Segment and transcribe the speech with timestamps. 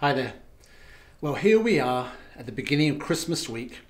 [0.00, 0.32] Hi there.
[1.20, 3.80] Well, here we are at the beginning of Christmas week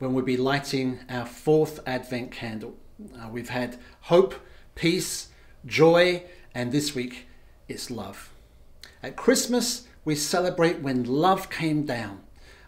[0.00, 2.74] when we'll be lighting our fourth Advent candle.
[3.16, 4.34] Uh, we've had hope,
[4.74, 5.28] peace,
[5.64, 7.28] joy, and this week
[7.68, 8.32] it's love.
[9.04, 12.22] At Christmas, we celebrate when love came down,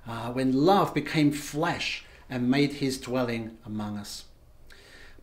[0.06, 4.26] uh, when love became flesh and made his dwelling among us.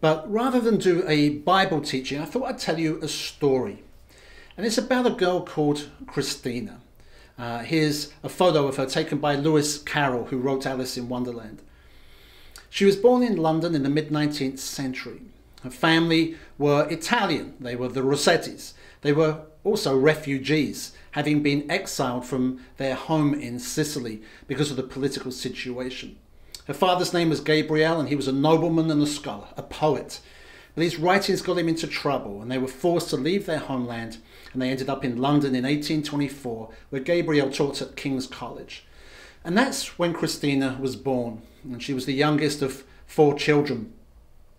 [0.02, 3.82] But rather than do a Bible teaching, I thought I'd tell you a story.
[4.58, 6.82] And it's about a girl called Christina.
[7.38, 11.62] Uh, here's a photo of her taken by Lewis Carroll, who wrote Alice in Wonderland.
[12.70, 15.22] She was born in London in the mid 19th century.
[15.64, 18.74] Her family were Italian, they were the Rossettis.
[19.02, 24.84] They were also refugees, having been exiled from their home in Sicily because of the
[24.84, 26.18] political situation.
[26.66, 30.20] Her father's name was Gabriel, and he was a nobleman and a scholar, a poet.
[30.74, 34.18] But his writings got him into trouble, and they were forced to leave their homeland,
[34.54, 38.86] and they ended up in London in 1824, where Gabriel taught at King's College.
[39.44, 43.94] And that's when Christina was born, and she was the youngest of four children.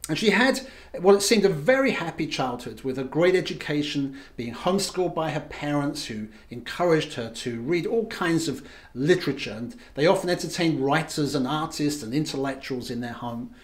[0.09, 0.61] And she had
[0.99, 5.41] what it seemed a very happy childhood with a great education, being homeschooled by her
[5.41, 9.53] parents who encouraged her to read all kinds of literature.
[9.53, 13.55] And they often entertained writers and artists and intellectuals in their home.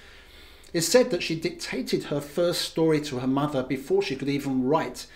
[0.73, 4.65] It's said that she dictated her first story to her mother before she could even
[4.65, 5.07] write.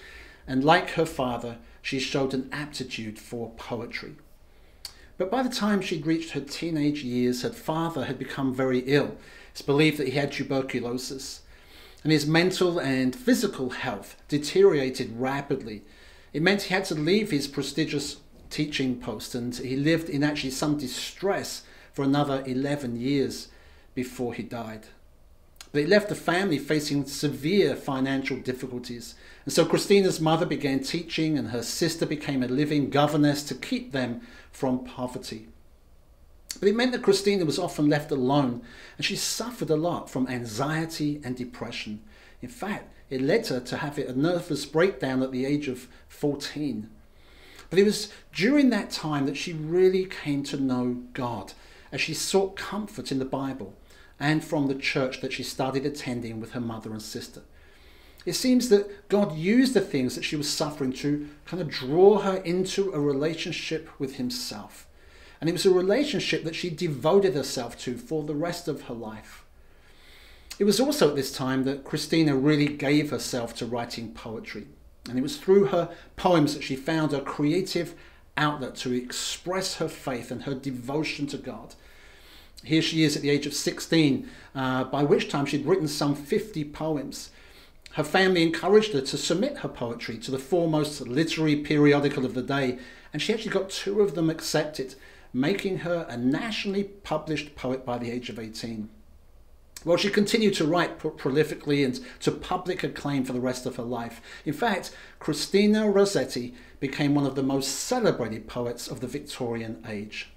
[0.52, 4.16] And like her father, she showed an aptitude for poetry.
[5.16, 9.16] But by the time she'd reached her teenage years, her father had become very ill
[9.50, 11.40] it's believed that he had tuberculosis,
[12.02, 15.84] and his mental and physical health deteriorated rapidly.
[16.34, 18.18] It meant he had to leave his prestigious
[18.50, 21.62] teaching post, and he lived in actually some distress
[21.94, 23.48] for another 11 years
[23.94, 24.88] before he died.
[25.72, 29.14] But it left the family facing severe financial difficulties.
[29.44, 33.92] And so Christina's mother began teaching, and her sister became a living governess to keep
[33.92, 34.20] them
[34.50, 35.48] from poverty.
[36.60, 38.62] But it meant that Christina was often left alone
[38.96, 42.02] and she suffered a lot from anxiety and depression.
[42.40, 46.88] In fact, it led her to have a nervous breakdown at the age of 14.
[47.70, 51.54] But it was during that time that she really came to know God
[51.90, 53.74] as she sought comfort in the Bible
[54.18, 57.42] and from the church that she started attending with her mother and sister.
[58.24, 62.20] It seems that God used the things that she was suffering to kind of draw
[62.20, 64.86] her into a relationship with Himself.
[65.40, 68.94] And it was a relationship that she devoted herself to for the rest of her
[68.94, 69.44] life.
[70.58, 74.68] It was also at this time that Christina really gave herself to writing poetry.
[75.08, 77.96] And it was through her poems that she found a creative
[78.36, 81.74] outlet to express her faith and her devotion to God.
[82.64, 86.14] Here she is at the age of 16, uh, by which time she'd written some
[86.14, 87.30] 50 poems.
[87.92, 92.42] Her family encouraged her to submit her poetry to the foremost literary periodical of the
[92.42, 92.78] day,
[93.12, 94.94] and she actually got two of them accepted
[95.32, 98.88] making her a nationally published poet by the age of 18.
[99.84, 103.82] Well, she continued to write prolifically and to public acclaim for the rest of her
[103.82, 104.20] life.
[104.44, 110.31] In fact, Christina Rossetti became one of the most celebrated poets of the Victorian age.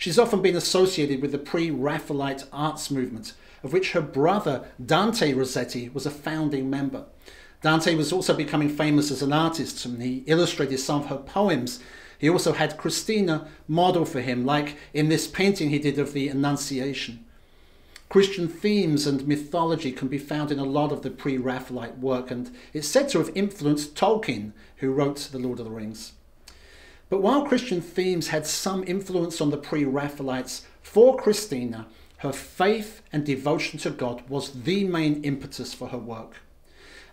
[0.00, 5.34] She's often been associated with the pre Raphaelite arts movement, of which her brother Dante
[5.34, 7.04] Rossetti was a founding member.
[7.60, 11.80] Dante was also becoming famous as an artist, and he illustrated some of her poems
[12.18, 16.28] he also had Christina model for him, like in this painting he did of the
[16.28, 17.26] Annunciation.
[18.08, 22.30] Christian themes and mythology can be found in a lot of the pre Raphaelite work,
[22.30, 26.12] and it's said to have influenced Tolkien, who wrote The Lord of the Rings.
[27.10, 31.86] But while Christian themes had some influence on the pre Raphaelites, for Christina,
[32.18, 36.36] her faith and devotion to God was the main impetus for her work.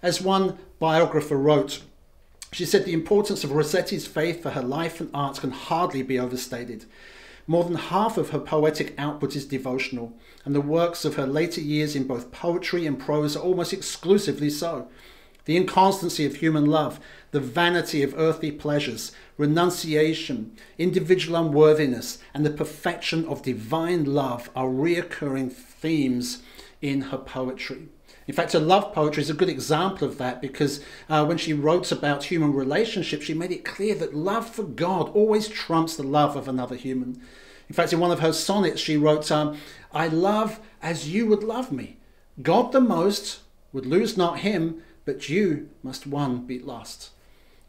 [0.02, 1.81] As one biographer wrote,
[2.52, 6.19] she said the importance of Rossetti's faith for her life and art can hardly be
[6.19, 6.85] overstated.
[7.47, 10.14] More than half of her poetic output is devotional,
[10.46, 14.50] and the works of her later years in both poetry and prose are almost exclusively
[14.50, 14.90] so.
[15.47, 17.00] The inconstancy of human love,
[17.31, 24.67] the vanity of earthly pleasures, renunciation, individual unworthiness, and the perfection of divine love are
[24.67, 26.44] reoccurring themes
[26.82, 27.88] in her poetry.
[28.28, 31.53] In fact, her love poetry is a good example of that because uh, when she
[31.53, 36.03] wrote about human relationships, she made it clear that love for God always trumps the
[36.03, 37.22] love of another human.
[37.70, 39.58] In fact, in one of her sonnets, she wrote, um,
[39.93, 42.00] I love as you would love me.
[42.41, 43.40] God the most
[43.72, 47.11] would lose not him, but you must one be last.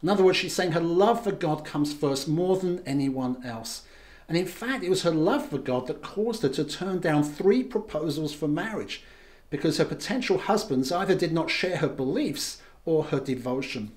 [0.03, 3.83] In other words, she's saying her love for God comes first more than anyone else.
[4.27, 7.23] And in fact, it was her love for God that caused her to turn down
[7.23, 9.03] three proposals for marriage
[9.49, 13.93] because her potential husbands either did not share her beliefs or her devotion.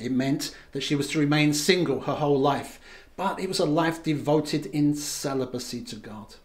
[0.00, 2.80] It meant that she was to remain single her whole life,
[3.14, 6.36] but it was a life devoted in celibacy to God.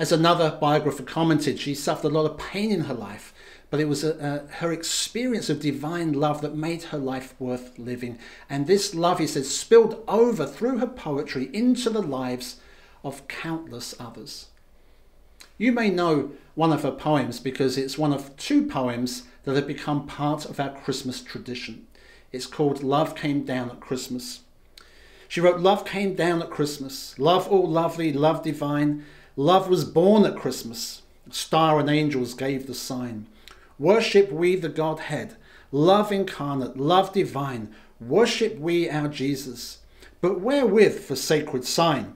[0.00, 3.34] As another biographer commented, she suffered a lot of pain in her life,
[3.68, 7.78] but it was a, a, her experience of divine love that made her life worth
[7.78, 8.18] living.
[8.48, 12.60] And this love, he says, spilled over through her poetry into the lives
[13.04, 14.46] of countless others.
[15.58, 19.66] You may know one of her poems because it's one of two poems that have
[19.66, 21.86] become part of our Christmas tradition.
[22.32, 24.40] It's called Love Came Down at Christmas.
[25.30, 29.04] She wrote, Love came down at Christmas, love all lovely, love divine.
[29.40, 31.00] Love was born at Christmas,
[31.30, 33.26] star and angels gave the sign.
[33.78, 35.34] Worship we the Godhead,
[35.72, 37.74] love incarnate, love divine.
[37.98, 39.78] Worship we our Jesus.
[40.20, 42.14] But wherewith for sacred sign?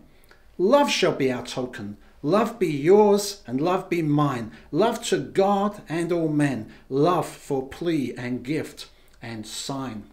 [0.58, 1.96] Love shall be our token.
[2.20, 4.52] Love be yours and love be mine.
[4.70, 6.70] Love to God and all men.
[6.90, 8.90] Love for plea and gift
[9.22, 10.04] and sign.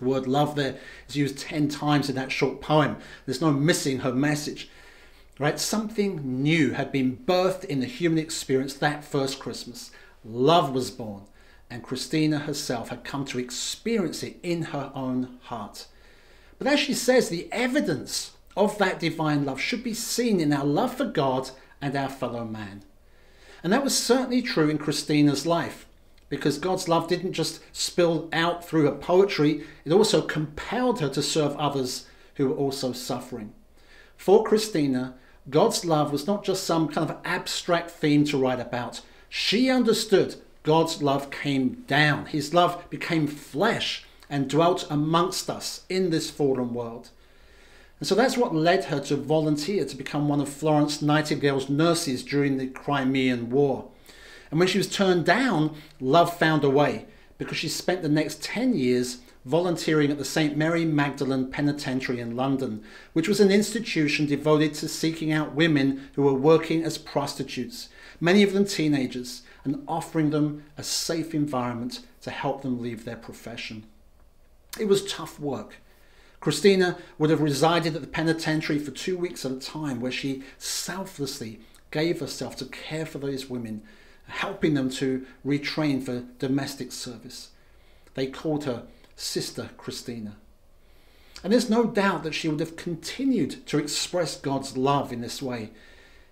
[0.00, 0.74] The word love there
[1.08, 2.96] is used 10 times in that short poem.
[3.26, 4.68] There's no missing her message.
[5.38, 5.60] Right?
[5.60, 9.90] Something new had been birthed in the human experience that first Christmas.
[10.24, 11.24] Love was born,
[11.68, 15.86] and Christina herself had come to experience it in her own heart.
[16.58, 20.64] But as she says, the evidence of that divine love should be seen in our
[20.64, 21.50] love for God
[21.82, 22.82] and our fellow man.
[23.62, 25.86] And that was certainly true in Christina's life,
[26.30, 31.22] because God's love didn't just spill out through her poetry, it also compelled her to
[31.22, 32.06] serve others
[32.36, 33.52] who were also suffering.
[34.16, 35.14] For Christina,
[35.48, 40.36] God's love was not just some kind of abstract theme to write about, she understood
[40.62, 42.26] God's love came down.
[42.26, 47.10] His love became flesh and dwelt amongst us in this fallen world.
[48.00, 52.22] And so that's what led her to volunteer to become one of Florence Nightingale's nurses
[52.22, 53.88] during the Crimean War.
[54.50, 57.06] And when she was turned down, love found a way
[57.38, 60.56] because she spent the next 10 years volunteering at the St.
[60.56, 62.82] Mary Magdalene Penitentiary in London,
[63.14, 67.88] which was an institution devoted to seeking out women who were working as prostitutes
[68.20, 73.16] many of them teenagers, and offering them a safe environment to help them leave their
[73.16, 73.84] profession.
[74.78, 75.76] It was tough work.
[76.40, 80.42] Christina would have resided at the penitentiary for two weeks at a time, where she
[80.58, 81.60] selflessly
[81.90, 83.82] gave herself to care for those women,
[84.28, 87.50] helping them to retrain for domestic service.
[88.14, 88.84] They called her
[89.16, 90.36] Sister Christina.
[91.42, 95.42] And there's no doubt that she would have continued to express God's love in this
[95.42, 95.70] way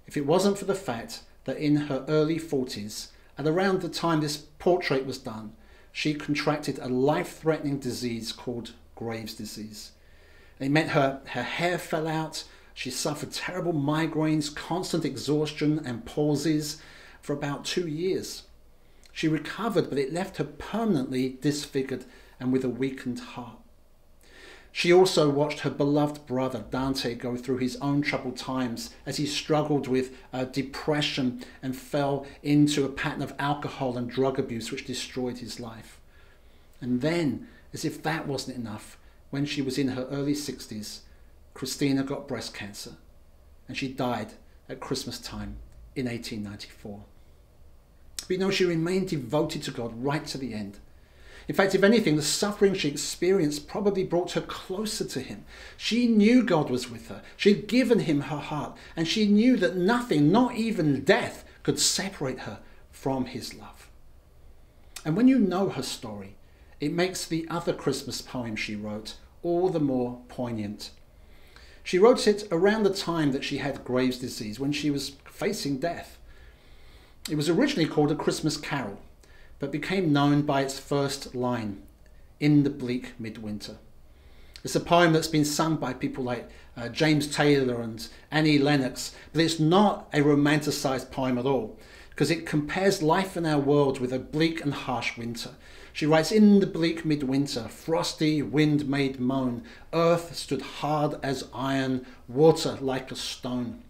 [0.07, 3.09] if it wasn't for the fact that in her early 40s,
[3.39, 5.53] at around the time this portrait was done,
[5.93, 9.93] she contracted a life threatening disease called Graves' disease.
[10.59, 12.45] It meant her, her hair fell out,
[12.75, 16.79] she suffered terrible migraines, constant exhaustion, and palsies
[17.21, 18.45] for about two years.
[19.13, 22.05] She recovered, but it left her permanently disfigured
[22.45, 23.57] and with a weakened heart.
[24.71, 29.25] She also watched her beloved brother Dante go through his own troubled times as he
[29.25, 34.85] struggled with uh, depression and fell into a pattern of alcohol and drug abuse which
[34.85, 35.99] destroyed his life.
[36.83, 38.99] And then, as if that wasn't enough,
[39.31, 41.01] when she was in her early 60s,
[41.55, 42.97] Christina got breast cancer
[43.69, 44.35] and she died
[44.69, 45.57] at Christmas time
[45.97, 47.05] in 1894.
[48.21, 50.79] But you know, she remained devoted to God right to the end.
[51.47, 55.45] In fact, if anything, the suffering she experienced probably brought her closer to him.
[55.77, 57.23] She knew God was with her.
[57.37, 61.79] She had given him her heart, and she knew that nothing, not even death, could
[61.79, 62.61] separate her
[62.91, 63.91] from his love.
[65.05, 66.37] And when you know her story,
[66.81, 70.91] it makes the other Christmas poem she wrote all the more poignant.
[71.83, 75.79] She wrote it around the time that she had Graves' disease, when she was facing
[75.79, 76.19] death.
[77.29, 79.01] It was originally called A Christmas Carol,
[79.59, 81.83] but became known by its first line,
[82.41, 83.77] In the Bleak Midwinter.
[84.63, 89.15] It's a poem that's been sung by people like uh, James Taylor and Annie Lennox,
[89.33, 91.79] but it's not a romanticized poem at all
[92.15, 95.51] because it compares life in our world with a bleak and harsh winter.
[95.93, 102.07] She writes, In the bleak midwinter, frosty wind made moan, earth stood hard as iron,
[102.29, 103.83] water like a stone.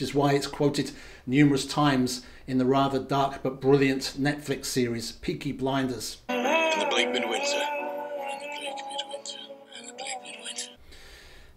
[0.00, 0.92] Which is why it's quoted
[1.26, 6.16] numerous times in the rather dark but brilliant Netflix series Peaky Blinders.
[6.30, 7.44] In the bleak midwinter.
[7.44, 9.40] In the bleak midwinter.
[9.78, 10.70] In the bleak midwinter.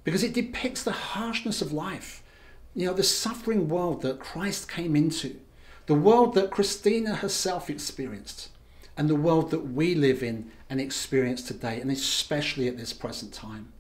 [0.03, 2.21] Because it depicts the harshness of life.
[2.75, 5.39] You know, the suffering world that Christ came into,
[5.85, 8.49] the world that Christina herself experienced,
[8.97, 13.31] and the world that we live in and experience today, and especially at this present
[13.31, 13.71] time.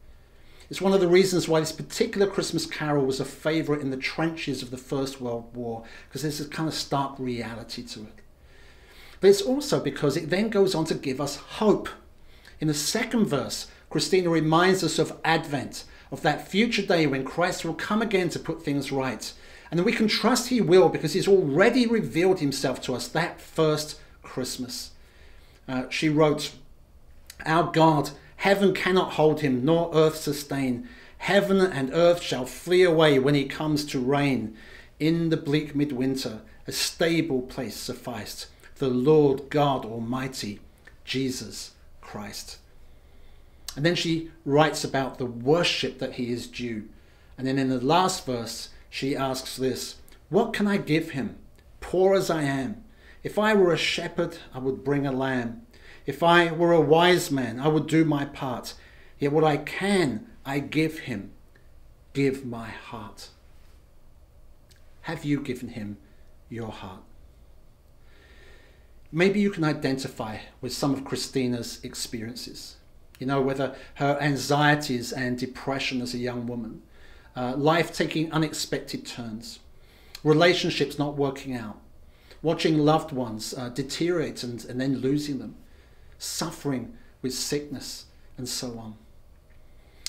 [0.69, 3.97] It's one of the reasons why this particular Christmas carol was a favourite in the
[3.97, 8.19] trenches of the First World War, because there's a kind of stark reality to it.
[9.19, 11.89] But it's also because it then goes on to give us hope.
[12.59, 17.63] In the second verse, Christina reminds us of Advent, of that future day when Christ
[17.63, 19.31] will come again to put things right.
[19.69, 23.39] And that we can trust He will because He's already revealed Himself to us that
[23.39, 24.91] first Christmas.
[25.67, 26.51] Uh, she wrote,
[27.45, 28.11] Our God,
[28.43, 30.89] heaven cannot hold Him, nor earth sustain.
[31.19, 34.57] Heaven and earth shall flee away when He comes to reign.
[34.99, 38.47] In the bleak midwinter, a stable place sufficed.
[38.79, 40.59] The Lord God Almighty,
[41.05, 41.71] Jesus
[42.01, 42.57] Christ.
[43.77, 46.89] And then she writes about the worship that he is due.
[47.37, 49.95] And then in the last verse, she asks this
[50.27, 51.37] What can I give him,
[51.79, 52.83] poor as I am?
[53.23, 55.61] If I were a shepherd, I would bring a lamb.
[56.05, 58.73] If I were a wise man, I would do my part.
[59.19, 61.31] Yet what I can, I give him.
[62.13, 63.29] Give my heart.
[65.01, 65.97] Have you given him
[66.49, 67.01] your heart?
[69.11, 72.77] Maybe you can identify with some of Christina's experiences.
[73.19, 76.81] You know, whether her anxieties and depression as a young woman,
[77.35, 79.59] uh, life taking unexpected turns,
[80.23, 81.79] relationships not working out,
[82.41, 85.55] watching loved ones uh, deteriorate and, and then losing them,
[86.23, 88.05] suffering with sickness,
[88.37, 88.95] and so on.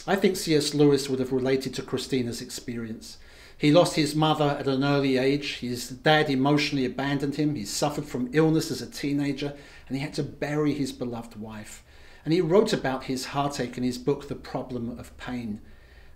[0.06, 0.74] I think C.S.
[0.74, 3.18] Lewis would have related to Christina's experience.
[3.56, 5.58] He lost his mother at an early age.
[5.58, 7.54] His dad emotionally abandoned him.
[7.54, 9.54] He suffered from illness as a teenager,
[9.88, 11.82] and he had to bury his beloved wife.
[12.24, 15.60] And he wrote about his heartache in his book, The Problem of Pain,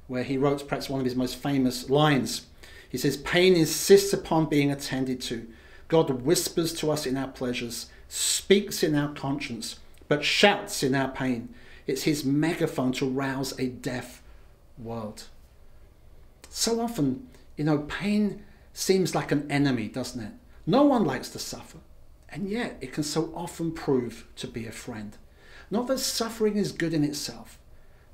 [0.06, 2.46] where he wrote perhaps one of his most famous lines.
[2.88, 5.46] He says, Pain insists upon being attended to.
[5.88, 9.78] God whispers to us in our pleasures, speaks in our conscience,
[10.08, 11.54] but shouts in our pain.
[11.86, 14.22] It's his megaphone to rouse a deaf
[14.76, 15.24] world.
[16.48, 20.32] So often, you know, pain seems like an enemy, doesn't it?
[20.66, 21.78] No one likes to suffer,
[22.28, 25.16] and yet it can so often prove to be a friend.
[25.70, 27.58] Not that suffering is good in itself,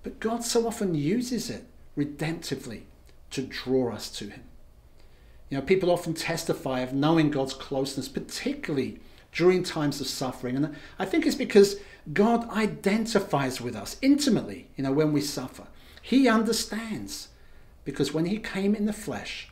[0.02, 1.64] but God so often uses it
[1.96, 2.82] redemptively
[3.30, 4.44] to draw us to Him.
[5.50, 9.00] You know, people often testify of knowing God's closeness, particularly
[9.34, 10.56] during times of suffering.
[10.56, 11.76] And I think it's because
[12.12, 15.66] God identifies with us intimately, you know, when we suffer.
[16.00, 17.28] He understands
[17.84, 19.48] because when He came in the flesh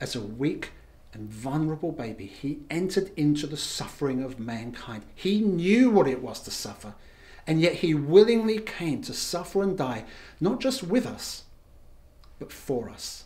[0.00, 0.70] as a weak
[1.12, 5.04] and vulnerable baby, He entered into the suffering of mankind.
[5.14, 6.94] He knew what it was to suffer.
[7.46, 10.04] And yet he willingly came to suffer and die,
[10.40, 11.44] not just with us,
[12.38, 13.24] but for us.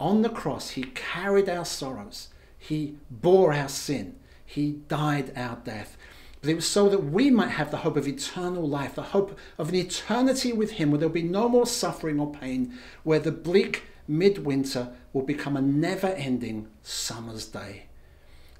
[0.00, 4.16] On the cross, he carried our sorrows, he bore our sin,
[4.48, 5.96] he died our death.
[6.40, 9.38] But it was so that we might have the hope of eternal life, the hope
[9.58, 13.32] of an eternity with him where there'll be no more suffering or pain, where the
[13.32, 17.86] bleak midwinter will become a never ending summer's day.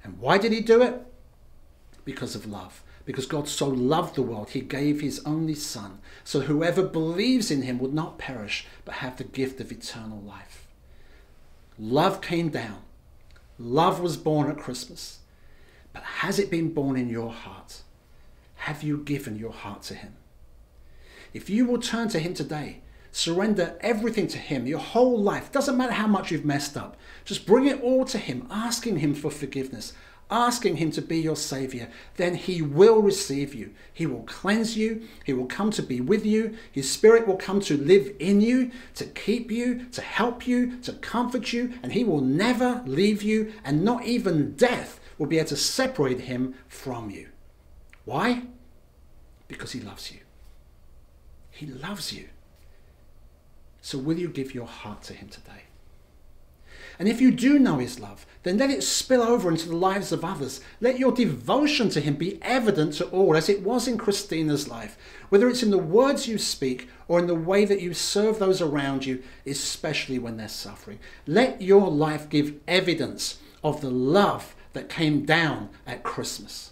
[0.03, 1.01] And why did he do it?
[2.05, 6.41] Because of love because God so loved the world, he gave his only Son, so
[6.41, 10.67] whoever believes in him would not perish, but have the gift of eternal life.
[11.79, 12.83] Love came down.
[13.57, 15.18] Love was born at Christmas.
[15.93, 17.81] But has it been born in your heart?
[18.55, 20.15] Have you given your heart to him?
[21.33, 22.81] If you will turn to him today,
[23.11, 27.45] surrender everything to him, your whole life, doesn't matter how much you've messed up, just
[27.45, 29.93] bring it all to him, asking him for forgiveness,
[30.31, 33.71] asking Him to be your Savior, then He will receive you.
[33.93, 35.07] He will cleanse you.
[35.23, 36.55] He will come to be with you.
[36.71, 40.93] His Spirit will come to live in you, to keep you, to help you, to
[40.93, 45.49] comfort you, and He will never leave you, and not even death will be able
[45.49, 47.27] to separate Him from you.
[48.05, 48.43] Why?
[49.47, 50.21] Because He loves you.
[51.51, 52.29] He loves you.
[53.81, 55.63] So, will you give your heart to Him today?
[56.99, 60.11] And if you do know his love, then let it spill over into the lives
[60.11, 60.59] of others.
[60.81, 64.97] Let your devotion to him be evident to all, as it was in Christina's life,
[65.29, 68.61] whether it's in the words you speak or in the way that you serve those
[68.61, 70.99] around you, especially when they're suffering.
[71.25, 76.71] Let your life give evidence of the love that came down at Christmas.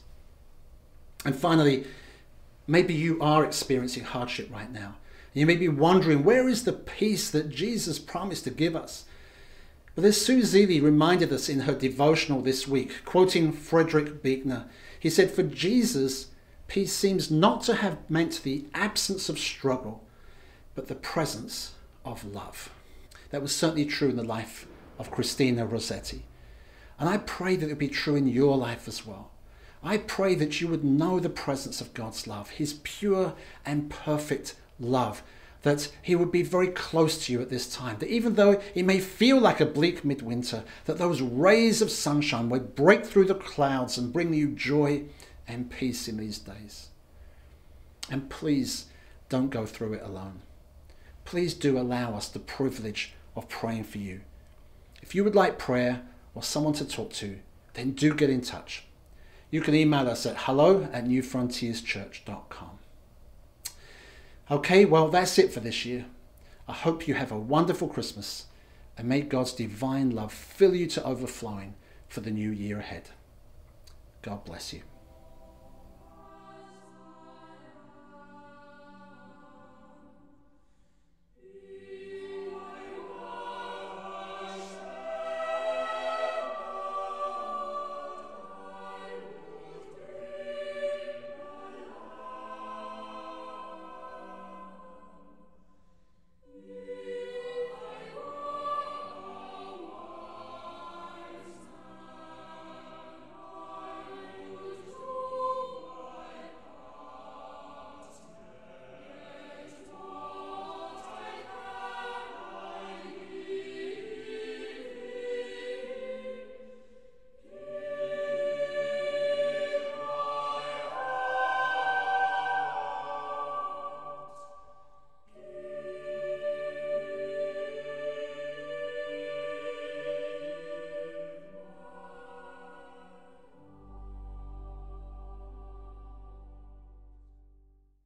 [1.26, 1.86] And finally,
[2.68, 4.96] maybe you are experiencing hardship right now.
[5.34, 9.06] You may be wondering, where is the peace that Jesus promised to give us?
[9.98, 14.66] But as Sue Zeeley reminded us in her devotional this week, quoting Frederick Buechner,
[15.00, 16.28] he said, For Jesus,
[16.68, 20.04] peace seems not to have meant the absence of struggle,
[20.76, 21.74] but the presence
[22.06, 22.70] of love.
[23.32, 24.68] That was certainly true in the life
[25.00, 26.24] of Christina Rossetti.
[27.00, 29.32] And I pray that it would be true in your life as well.
[29.84, 33.36] I pray that you would know the presence of God's love, His pure
[33.66, 35.22] and perfect love
[35.68, 37.98] that he would be very close to you at this time.
[38.00, 42.50] That even though it may feel like a bleak midwinter, that those rays of sunshine
[42.50, 45.04] would break through the clouds and bring you joy
[45.48, 46.88] and peace in these days.
[48.10, 48.86] And please
[49.30, 50.42] don't go through it alone.
[51.26, 54.22] please do allow us the privilege of praying for you.
[55.02, 56.04] If you would like prayer
[56.38, 57.40] or someone to talk to,
[57.74, 58.84] then do get in touch.
[59.50, 62.70] You can email us at hello at newfrontierschurch.com.
[64.52, 66.06] Okay, well, that's it for this year.
[66.68, 68.46] I hope you have a wonderful Christmas
[69.00, 71.74] and may God's divine love fill you to overflowing
[72.08, 73.10] for the new year ahead.
[74.22, 74.82] God bless you.